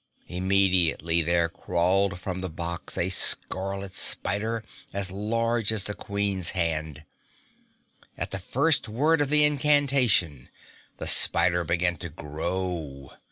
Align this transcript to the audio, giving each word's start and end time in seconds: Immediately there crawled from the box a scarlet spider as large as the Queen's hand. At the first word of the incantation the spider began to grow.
Immediately 0.29 1.21
there 1.21 1.47
crawled 1.47 2.19
from 2.19 2.39
the 2.39 2.49
box 2.49 2.97
a 2.97 3.09
scarlet 3.09 3.95
spider 3.95 4.63
as 4.93 5.11
large 5.11 5.71
as 5.71 5.83
the 5.83 5.93
Queen's 5.93 6.49
hand. 6.57 7.03
At 8.17 8.31
the 8.31 8.39
first 8.39 8.89
word 8.89 9.21
of 9.21 9.29
the 9.29 9.43
incantation 9.43 10.49
the 10.97 11.05
spider 11.05 11.63
began 11.63 11.97
to 11.97 12.09
grow. 12.09 13.11